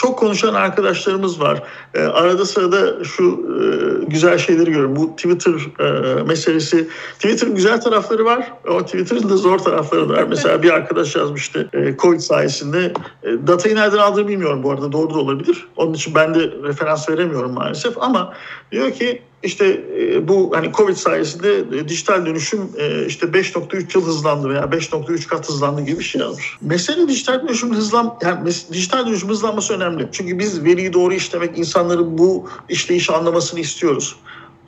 [0.00, 1.62] Çok konuşan arkadaşlarımız var.
[1.94, 3.64] E, arada sırada şu e,
[4.04, 4.96] güzel şeyleri görüyorum.
[4.96, 6.88] Bu Twitter e, meselesi.
[7.14, 10.22] Twitter'ın güzel tarafları var ama Twitter'ın da zor tarafları var.
[10.28, 12.92] Mesela bir arkadaş yazmıştı e, Covid sayesinde.
[13.22, 14.92] E, datayı nereden aldığını bilmiyorum bu arada.
[14.92, 15.68] Doğru da olabilir.
[15.76, 18.02] Onun için ben de referans veremiyorum maalesef.
[18.02, 18.34] Ama
[18.72, 24.06] diyor ki işte e, bu hani Covid sayesinde e, dijital dönüşüm e, işte 5.3 yıl
[24.06, 26.56] hızlandı veya 5.3 kat hızlandı gibi bir şey yazmış.
[26.60, 29.87] Mesele dijital dönüşüm hızlan yani dijital dönüşüm hızlanması önemli.
[30.12, 34.16] Çünkü biz veriyi doğru işlemek, insanların bu işleyişi anlamasını istiyoruz.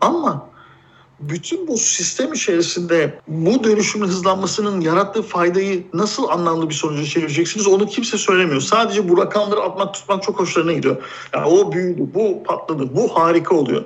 [0.00, 0.50] Ama
[1.20, 7.86] bütün bu sistem içerisinde bu dönüşümün hızlanmasının yarattığı faydayı nasıl anlamlı bir sonuca çevireceksiniz onu
[7.86, 8.60] kimse söylemiyor.
[8.60, 10.96] Sadece bu rakamları atmak tutmak çok hoşlarına gidiyor.
[11.34, 13.84] Yani o büyüdü, bu patladı, bu harika oluyor.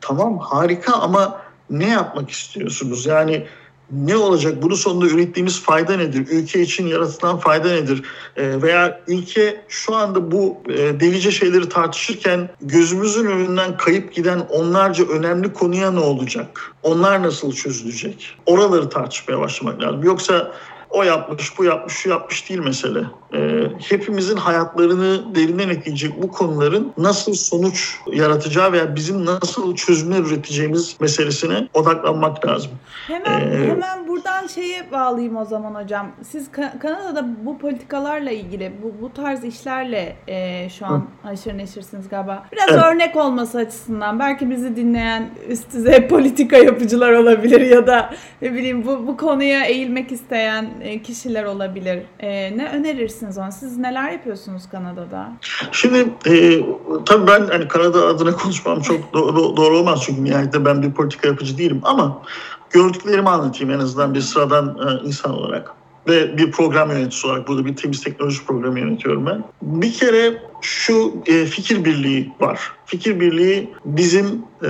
[0.00, 3.06] Tamam harika ama ne yapmak istiyorsunuz?
[3.06, 3.46] Yani
[3.90, 4.62] ne olacak?
[4.62, 6.26] Bunun sonunda ürettiğimiz fayda nedir?
[6.30, 8.02] Ülke için yaratılan fayda nedir?
[8.36, 15.04] E, veya ülke şu anda bu e, delice şeyleri tartışırken gözümüzün önünden kayıp giden onlarca
[15.04, 16.72] önemli konuya ne olacak?
[16.82, 18.36] Onlar nasıl çözülecek?
[18.46, 20.02] Oraları tartışmaya başlamak lazım.
[20.02, 20.52] Yoksa
[20.94, 23.00] o yapmış, bu yapmış, şu yapmış değil mesele.
[23.34, 30.96] Ee, hepimizin hayatlarını derinden etkileyecek bu konuların nasıl sonuç yaratacağı veya bizim nasıl çözümler üreteceğimiz
[31.00, 32.70] meselesine odaklanmak lazım.
[33.06, 36.06] Hemen ee, hemen buradan şeye bağlayayım o zaman hocam.
[36.22, 41.28] Siz Kanada'da bu politikalarla ilgili, bu, bu tarz işlerle e, şu an hı.
[41.28, 42.46] haşır neşirsiniz galiba.
[42.52, 42.84] Biraz evet.
[42.84, 48.86] örnek olması açısından belki bizi dinleyen üst düzey politika yapıcılar olabilir ya da ne bileyim
[48.86, 50.66] bu, bu konuya eğilmek isteyen
[51.02, 52.02] kişiler olabilir.
[52.20, 53.50] E, ne önerirsiniz ona?
[53.50, 55.32] Siz neler yapıyorsunuz Kanada'da?
[55.72, 56.60] Şimdi e,
[57.06, 61.28] tabii ben hani Kanada adına konuşmam çok do- doğru olmaz çünkü nihayetinde ben bir politika
[61.28, 62.22] yapıcı değilim ama
[62.70, 65.70] gördüklerimi anlatayım en azından bir sıradan e, insan olarak.
[66.08, 69.44] ve bir program yöneticisi olarak burada bir temiz teknoloji programı yönetiyorum ben.
[69.62, 72.60] Bir kere şu e, fikir birliği var.
[72.86, 74.26] Fikir birliği bizim
[74.62, 74.68] e,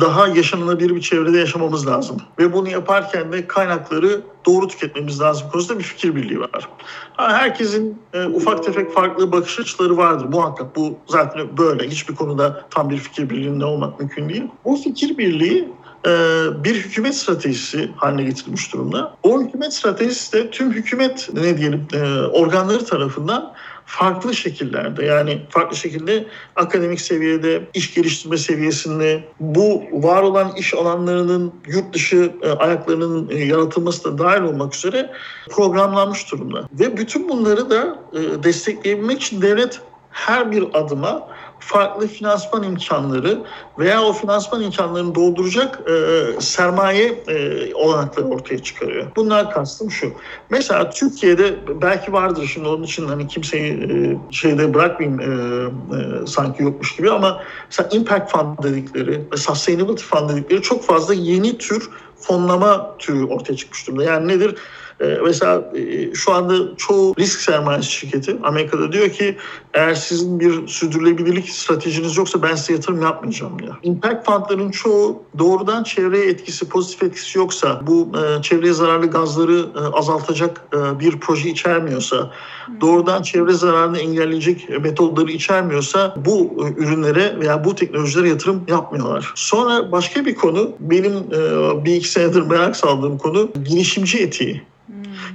[0.00, 2.16] daha yaşanılabilir bir çevrede yaşamamız lazım.
[2.38, 6.68] Ve bunu yaparken de kaynakları doğru tüketmemiz lazım konusunda bir fikir birliği var.
[7.16, 10.76] Ha, herkesin e, ufak tefek farklı bakış açıları vardır muhakkak.
[10.76, 11.88] Bu zaten böyle.
[11.88, 14.44] Hiçbir konuda tam bir fikir birliğinde olmak mümkün değil.
[14.64, 15.68] Bu fikir birliği
[16.06, 16.10] e,
[16.64, 19.16] bir hükümet stratejisi haline getirilmiş durumda.
[19.22, 23.52] O hükümet stratejisi de tüm hükümet ne diyelim e, organları tarafından
[23.90, 26.26] farklı şekillerde yani farklı şekilde
[26.56, 33.44] akademik seviyede, iş geliştirme seviyesinde bu var olan iş alanlarının yurt dışı e, ayaklarının e,
[33.44, 35.10] yaratılması da dahil olmak üzere
[35.50, 36.68] programlanmış durumda.
[36.72, 41.28] Ve bütün bunları da e, destekleyebilmek için devlet her bir adıma
[41.60, 43.38] farklı finansman imkanları
[43.78, 49.06] veya o finansman imkanlarını dolduracak e, sermaye e, olanakları ortaya çıkarıyor.
[49.16, 50.12] Bunlar kastım şu.
[50.50, 55.24] Mesela Türkiye'de belki vardır şimdi onun için hani kimseyi e, şeyde bırakmayayım e,
[55.96, 61.14] e, sanki yokmuş gibi ama mesela Impact Fund dedikleri ve Sustainability Fund dedikleri çok fazla
[61.14, 64.04] yeni tür fonlama türü ortaya çıkmış durumda.
[64.04, 64.56] Yani nedir?
[65.00, 69.36] Ee, mesela e, şu anda çoğu risk sermayesi şirketi Amerika'da diyor ki
[69.74, 73.76] eğer sizin bir sürdürülebilirlik stratejiniz yoksa ben size yatırım yapmayacağım diyor.
[73.82, 79.96] Impact fundların çoğu doğrudan çevreye etkisi, pozitif etkisi yoksa, bu e, çevreye zararlı gazları e,
[79.96, 80.60] azaltacak
[81.00, 82.30] bir proje içermiyorsa,
[82.80, 89.32] doğrudan çevre zararını engelleyecek metodları içermiyorsa bu ürünlere veya bu teknolojilere yatırım yapmıyorlar.
[89.34, 91.30] Sonra başka bir konu benim
[91.84, 94.62] bir iki senedir merak saldığım konu girişimci etiği.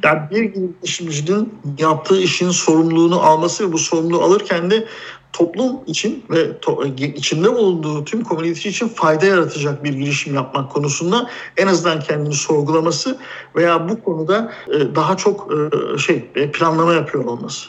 [0.04, 4.88] Yani bir girişimcinin yaptığı işin sorumluluğunu alması ve bu sorumluluğu alırken de
[5.34, 11.30] toplum için ve to- içinde bulunduğu tüm komünite için fayda yaratacak bir girişim yapmak konusunda
[11.58, 13.18] en azından kendini sorgulaması
[13.56, 17.68] veya bu konuda e, daha çok e, şey e, planlama yapıyor olması.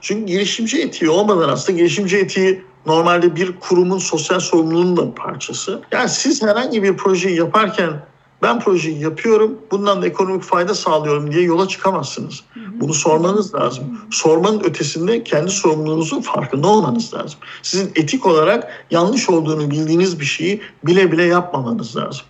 [0.00, 5.82] Çünkü girişimci etiği olmadan aslında girişimci etiği normalde bir kurumun sosyal sorumluluğunun da parçası.
[5.92, 7.90] Yani siz herhangi bir projeyi yaparken
[8.42, 12.44] ben projeyi yapıyorum, bundan da ekonomik fayda sağlıyorum diye yola çıkamazsınız.
[12.80, 13.84] Bunu sormanız lazım.
[14.10, 17.40] Sormanın ötesinde kendi sorumluluğunuzun farkında olmanız lazım.
[17.62, 22.26] Sizin etik olarak yanlış olduğunu bildiğiniz bir şeyi bile bile yapmamanız lazım.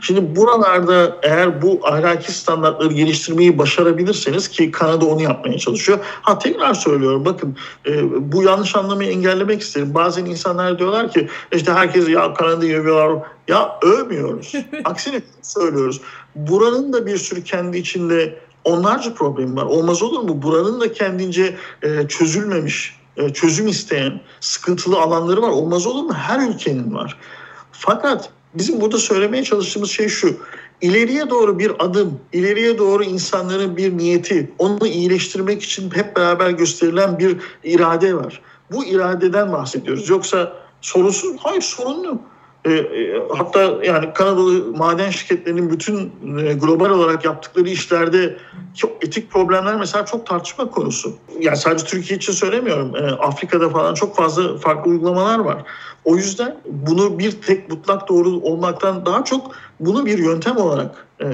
[0.00, 5.98] Şimdi buralarda eğer bu ahlaki standartları geliştirmeyi başarabilirseniz ki Kanada onu yapmaya çalışıyor.
[6.02, 7.56] Ha tekrar söylüyorum bakın
[7.86, 9.94] e, bu yanlış anlamayı engellemek isterim.
[9.94, 13.22] Bazen insanlar diyorlar ki işte herkes ya Kanada'yı övüyorlar.
[13.48, 14.52] Ya övmüyoruz.
[14.84, 16.00] Aksine söylüyoruz.
[16.34, 19.64] Buranın da bir sürü kendi içinde onlarca problem var.
[19.64, 20.42] Olmaz olur mu?
[20.42, 25.48] Buranın da kendince e, çözülmemiş, e, çözüm isteyen sıkıntılı alanları var.
[25.48, 26.14] Olmaz olur mu?
[26.14, 27.18] Her ülkenin var.
[27.72, 30.36] Fakat bizim burada söylemeye çalıştığımız şey şu.
[30.80, 37.18] İleriye doğru bir adım, ileriye doğru insanların bir niyeti, onu iyileştirmek için hep beraber gösterilen
[37.18, 38.40] bir irade var.
[38.72, 40.08] Bu iradeden bahsediyoruz.
[40.08, 42.20] Yoksa sorunsuz, hayır sorun yok.
[42.20, 42.33] E,
[43.30, 45.98] hatta yani Kanadalı maden şirketlerinin bütün
[46.38, 48.36] e, global olarak yaptıkları işlerde
[48.76, 51.12] çok etik problemler mesela çok tartışma konusu.
[51.40, 52.96] Yani sadece Türkiye için söylemiyorum.
[52.96, 55.62] E, Afrika'da falan çok fazla farklı uygulamalar var.
[56.04, 59.50] O yüzden bunu bir tek mutlak doğru olmaktan daha çok
[59.80, 61.26] bunu bir yöntem olarak e,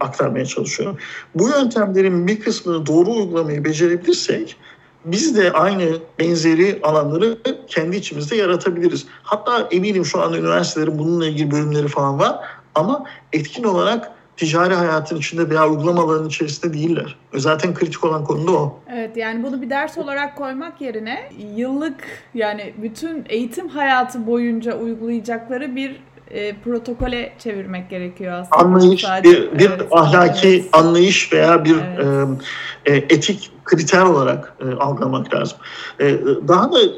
[0.00, 0.98] aktarmaya çalışıyorum.
[1.34, 4.56] Bu yöntemlerin bir kısmını doğru uygulamayı becerebilirsek
[5.04, 5.84] biz de aynı
[6.18, 9.06] benzeri alanları kendi içimizde yaratabiliriz.
[9.22, 12.38] Hatta eminim şu anda üniversitelerin bununla ilgili bölümleri falan var
[12.74, 17.16] ama etkin olarak ticari hayatın içinde veya uygulamaların içerisinde değiller.
[17.34, 18.80] Zaten kritik olan konu da o.
[18.92, 25.76] Evet yani bunu bir ders olarak koymak yerine yıllık yani bütün eğitim hayatı boyunca uygulayacakları
[25.76, 26.00] bir
[26.34, 28.56] e, protokole çevirmek gerekiyor aslında.
[28.56, 30.64] Anlayış, Sadece, bir, bir evet, ahlaki evet.
[30.72, 32.06] anlayış veya bir evet.
[32.86, 35.58] e, e, etik kriter olarak e, algılamak lazım.
[36.00, 36.18] E,
[36.48, 36.88] daha da e,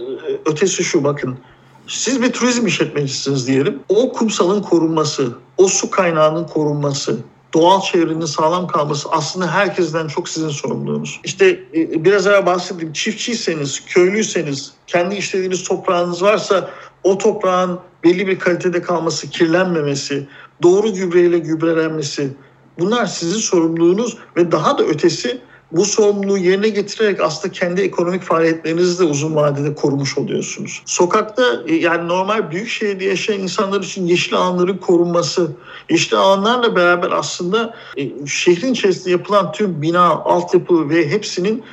[0.46, 1.38] ötesi şu bakın.
[1.87, 3.79] Siz bir turizm işletmecisiniz diyelim.
[3.88, 7.18] O kumsalın korunması, o su kaynağının korunması,
[7.55, 11.20] doğal çevrenin sağlam kalması aslında herkesten çok sizin sorumluluğunuz.
[11.25, 16.70] İşte e, biraz evvel bahsettiğim çiftçiyseniz, köylüyseniz, kendi işlediğiniz toprağınız varsa
[17.05, 20.27] o toprağın belli bir kalitede kalması, kirlenmemesi,
[20.62, 22.31] doğru gübreyle gübrelenmesi
[22.79, 25.40] bunlar sizin sorumluluğunuz ve daha da ötesi
[25.73, 30.83] bu sorumluluğu yerine getirerek aslında kendi ekonomik faaliyetlerinizi de uzun vadede korumuş oluyorsunuz.
[30.85, 35.51] Sokakta e, yani normal büyük şehirde yaşayan insanlar için yeşil alanların korunması,
[35.90, 41.64] yeşil alanlarla beraber aslında e, şehrin içerisinde yapılan tüm bina, altyapı ve hepsinin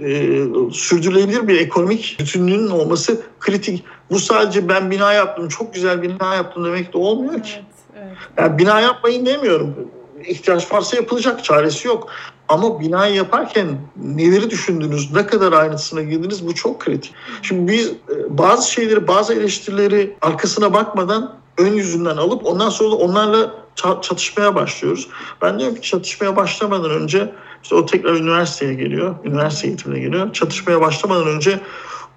[0.00, 0.38] e,
[0.72, 3.84] sürdürülebilir bir ekonomik bütünlüğünün olması kritik.
[4.10, 7.50] Bu sadece ben bina yaptım, çok güzel bina yaptım demek de olmuyor ki.
[7.54, 8.16] Evet, evet.
[8.38, 9.76] Yani bina yapmayın demiyorum
[10.24, 11.44] ihtiyaç varsa yapılacak.
[11.44, 12.08] Çaresi yok.
[12.48, 13.66] Ama binayı yaparken
[13.96, 17.14] neleri düşündünüz, ne kadar ayrıntısına girdiniz bu çok kritik.
[17.42, 23.54] Şimdi biz e, bazı şeyleri, bazı eleştirileri arkasına bakmadan ön yüzünden alıp ondan sonra onlarla
[24.02, 25.08] çatışmaya başlıyoruz.
[25.42, 30.32] Ben diyorum ki çatışmaya başlamadan önce işte o tekrar üniversiteye geliyor, üniversite eğitimine geliyor.
[30.32, 31.60] Çatışmaya başlamadan önce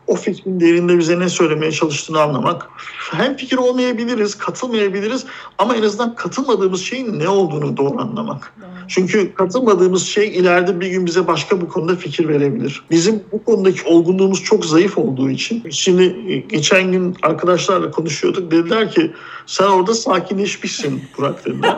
[0.08, 2.70] o fikrin derinde bize ne söylemeye çalıştığını anlamak.
[3.12, 5.26] Hem fikir olmayabiliriz, katılmayabiliriz
[5.58, 8.54] ama en azından katılmadığımız şeyin ne olduğunu doğru anlamak.
[8.88, 12.84] Çünkü katılmadığımız şey ileride bir gün bize başka bir konuda fikir verebilir.
[12.92, 15.70] Bizim bu konudaki olgunluğumuz çok zayıf olduğu için.
[15.70, 18.52] Şimdi e, geçen gün arkadaşlarla konuşuyorduk.
[18.52, 19.12] Dediler ki
[19.46, 21.76] sen orada sakinleşmişsin Burak dediler.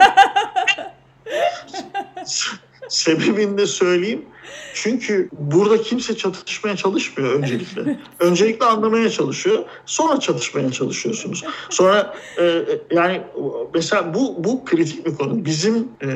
[2.91, 4.25] Sebebini de söyleyeyim.
[4.73, 7.99] Çünkü burada kimse çatışmaya çalışmıyor öncelikle.
[8.19, 9.63] öncelikle anlamaya çalışıyor.
[9.85, 11.43] Sonra çatışmaya çalışıyorsunuz.
[11.69, 13.21] Sonra e, yani
[13.73, 15.45] mesela bu bu kritik bir konu.
[15.45, 16.07] Bizim e,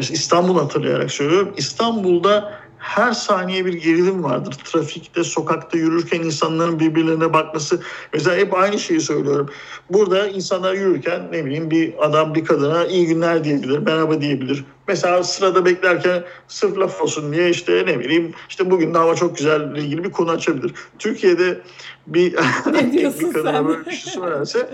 [0.00, 1.54] İstanbul hatırlayarak söylüyorum.
[1.56, 4.52] İstanbul'da her saniye bir gerilim vardır.
[4.64, 7.80] Trafikte, sokakta yürürken insanların birbirlerine bakması.
[8.12, 9.48] Mesela hep aynı şeyi söylüyorum.
[9.90, 14.64] Burada insanlar yürürken ne bileyim bir adam bir kadına iyi günler diyebilir, merhaba diyebilir.
[14.90, 19.36] Mesela sırada beklerken sırf laf olsun diye işte ne bileyim işte bugün de hava çok
[19.36, 20.74] güzel ilgili bir konu açabilir.
[20.98, 21.60] Türkiye'de
[22.06, 22.32] bir,
[22.92, 24.68] bir kadına böyle bir şey söylerse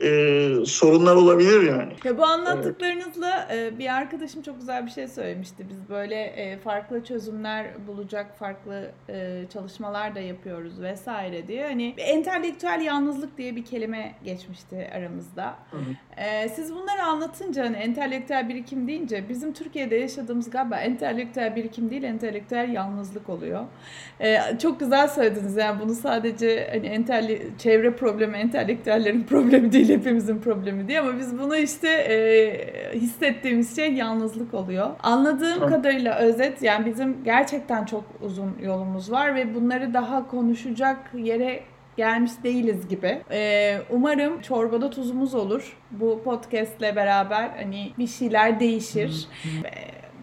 [0.00, 1.92] e, sorunlar olabilir yani.
[2.04, 3.78] Ya bu anlattıklarınızla evet.
[3.78, 5.66] bir arkadaşım çok güzel bir şey söylemişti.
[5.70, 11.66] Biz böyle e, farklı çözümler bulacak farklı e, çalışmalar da yapıyoruz vesaire diye.
[11.66, 15.56] Hani entelektüel yalnızlık diye bir kelime geçmişti aramızda.
[15.70, 16.22] Hı hı.
[16.22, 22.02] E, siz bunları anlatınca hani entelektüel birikim deyince bizim Türkiye'de yaşadığımız galiba entelektüel birikim değil
[22.02, 23.64] entelektüel yalnızlık oluyor.
[24.62, 30.88] Çok güzel söylediniz yani bunu sadece hani entelli, çevre problemi entelektüellerin problemi değil hepimizin problemi
[30.88, 34.90] diye ama biz bunu işte e, hissettiğimiz şey yalnızlık oluyor.
[35.02, 41.60] Anladığım kadarıyla özet yani bizim gerçekten çok uzun yolumuz var ve bunları daha konuşacak yere
[42.00, 43.22] gelmiş değiliz gibi.
[43.30, 45.76] Ee, umarım çorbada tuzumuz olur.
[45.90, 49.28] Bu podcastle beraber hani bir şeyler değişir.
[49.64, 49.70] Ee,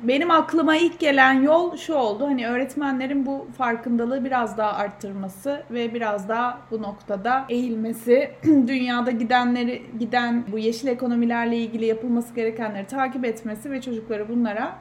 [0.03, 2.25] benim aklıma ilk gelen yol şu oldu.
[2.25, 9.83] Hani öğretmenlerin bu farkındalığı biraz daha arttırması ve biraz daha bu noktada eğilmesi, dünyada gidenleri
[9.99, 14.75] giden bu yeşil ekonomilerle ilgili yapılması gerekenleri takip etmesi ve çocukları bunlara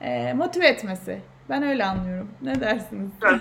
[0.00, 1.20] e, motive etmesi.
[1.50, 2.28] Ben öyle anlıyorum.
[2.42, 3.10] Ne dersiniz?
[3.24, 3.40] Yani,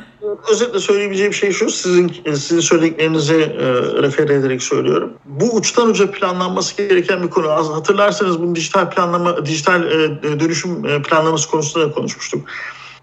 [0.51, 5.13] özetle söyleyebileceğim şey şu, sizin sizin söylediklerinize e, refer ederek söylüyorum.
[5.25, 7.51] Bu uçtan uca planlanması gereken bir konu.
[7.51, 12.47] Az hatırlarsanız bunu dijital planlama, dijital e, dönüşüm e, planlaması konusunda da konuşmuştuk.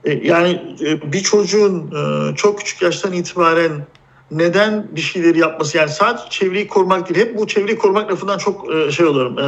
[0.05, 3.87] E, yani e, bir çocuğun e, çok küçük yaştan itibaren
[4.31, 8.75] neden bir şeyleri yapması yani sadece çevreyi korumak değil hep bu çevreyi korumak lafından çok
[8.75, 9.43] e, şey oluyorum e,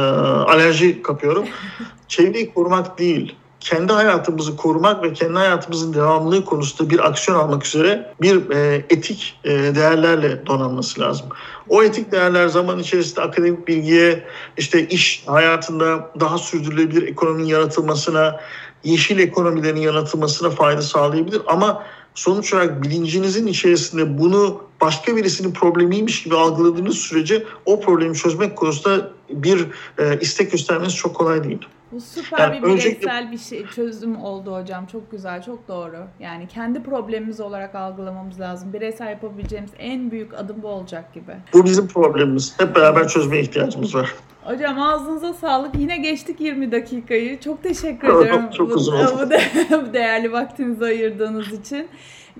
[0.51, 1.45] alerji kapıyorum
[2.07, 3.35] çevreyi korumak değil
[3.65, 9.39] kendi hayatımızı korumak ve kendi hayatımızın devamlılığı konusunda bir aksiyon almak üzere bir e, etik
[9.43, 11.27] e, değerlerle donanması lazım.
[11.69, 14.23] O etik değerler zaman içerisinde akademik bilgiye,
[14.57, 18.39] işte iş hayatında daha sürdürülebilir ekonominin yaratılmasına,
[18.83, 21.83] yeşil ekonomilerin yaratılmasına fayda sağlayabilir ama
[22.15, 29.11] sonuç olarak bilincinizin içerisinde bunu başka birisinin problemiymiş gibi algıladığınız sürece o problemi çözmek konusunda
[29.29, 29.67] bir
[29.99, 31.59] e, istek göstermeniz çok kolay değil.
[31.95, 33.31] Bu süper yani bir bireysel öncelikle...
[33.31, 34.85] bir şey çözüm oldu hocam.
[34.85, 35.97] Çok güzel, çok doğru.
[36.19, 38.73] Yani kendi problemimiz olarak algılamamız lazım.
[38.73, 41.35] Bireysel yapabileceğimiz en büyük adım bu olacak gibi.
[41.53, 42.59] Bu bizim problemimiz.
[42.59, 44.13] Hep beraber çözmeye ihtiyacımız var.
[44.43, 45.75] Hocam ağzınıza sağlık.
[45.75, 47.39] Yine geçtik 20 dakikayı.
[47.39, 48.49] Çok teşekkür ederim.
[48.57, 49.29] Çok uzun oldu.
[49.71, 51.87] Bu değerli vaktinizi ayırdığınız için.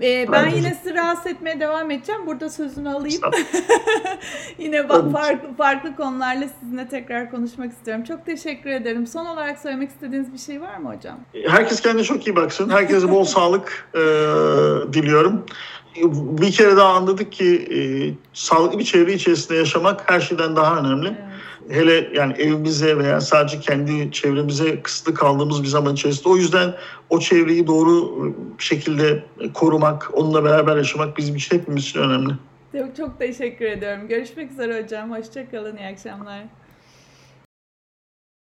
[0.02, 2.26] Ee, ben yine sizi rahatsız etmeye devam edeceğim.
[2.26, 3.20] Burada sözünü alayım.
[4.58, 8.04] yine farklı, farklı konularla sizinle tekrar konuşmak istiyorum.
[8.04, 9.06] Çok teşekkür ederim.
[9.06, 11.18] Son olarak söylemek istediğiniz bir şey var mı hocam?
[11.48, 12.70] Herkes kendine çok iyi baksın.
[12.70, 14.00] Herkese bol sağlık e,
[14.92, 15.46] diliyorum.
[16.12, 17.78] Bir kere daha anladık ki e,
[18.32, 21.08] sağlıklı bir çevre içerisinde yaşamak her şeyden daha önemli.
[21.08, 21.35] Evet
[21.70, 26.28] hele yani evimize veya sadece kendi çevremize kısıtlı kaldığımız bir zaman içerisinde.
[26.28, 26.74] O yüzden
[27.10, 29.24] o çevreyi doğru şekilde
[29.54, 32.32] korumak, onunla beraber yaşamak bizim için hepimiz için önemli.
[32.72, 34.08] Çok, çok teşekkür ediyorum.
[34.08, 35.10] Görüşmek üzere hocam.
[35.10, 35.76] Hoşçakalın.
[35.76, 36.42] İyi akşamlar.